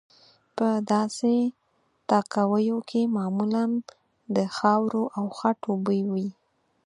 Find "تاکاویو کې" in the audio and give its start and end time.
2.09-3.01